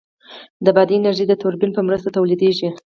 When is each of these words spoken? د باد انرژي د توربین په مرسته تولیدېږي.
د 0.65 0.67
باد 0.75 0.89
انرژي 0.97 1.25
د 1.27 1.33
توربین 1.41 1.71
په 1.75 1.81
مرسته 1.87 2.09
تولیدېږي. 2.15 2.69